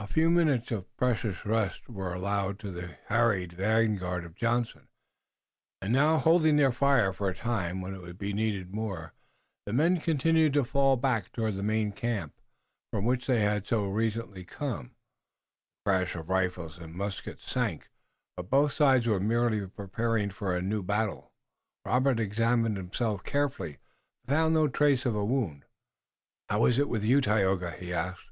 A 0.00 0.08
few 0.08 0.28
minutes 0.28 0.72
of 0.72 0.92
precious 0.96 1.44
rest 1.46 1.88
were 1.88 2.12
allowed 2.12 2.58
to 2.58 2.72
the 2.72 2.98
harried 3.06 3.52
vanguard 3.52 4.24
of 4.24 4.34
Johnson, 4.34 4.88
and 5.80 5.92
now, 5.92 6.18
holding 6.18 6.56
their 6.56 6.72
fire 6.72 7.12
for 7.12 7.28
a 7.28 7.34
time 7.36 7.80
when 7.80 7.94
it 7.94 8.00
would 8.00 8.18
be 8.18 8.32
needed 8.32 8.74
more, 8.74 9.14
the 9.64 9.72
men 9.72 10.00
continued 10.00 10.52
to 10.54 10.64
fall 10.64 10.96
back 10.96 11.30
toward 11.30 11.54
the 11.54 11.62
main 11.62 11.92
camp, 11.92 12.34
from 12.92 13.04
which 13.04 13.28
they 13.28 13.38
had 13.40 13.64
so 13.64 13.84
recently 13.86 14.44
come. 14.44 14.96
The 15.84 15.90
crash 15.92 16.16
of 16.16 16.28
rifles 16.28 16.76
and 16.78 16.92
muskets 16.92 17.48
sank, 17.48 17.88
but 18.36 18.50
both 18.50 18.72
sides 18.72 19.06
were 19.06 19.20
merely 19.20 19.64
preparing 19.68 20.30
for 20.30 20.56
a 20.56 20.60
new 20.60 20.82
battle. 20.82 21.30
Robert 21.84 22.18
examined 22.18 22.76
himself 22.76 23.22
carefully, 23.22 23.78
but 24.24 24.34
found 24.34 24.54
no 24.54 24.66
trace 24.66 25.06
of 25.06 25.14
a 25.14 25.24
wound. 25.24 25.66
"How 26.48 26.64
is 26.64 26.80
it 26.80 26.88
with 26.88 27.04
you, 27.04 27.20
Tayoga?" 27.20 27.70
he 27.70 27.92
asked. 27.92 28.26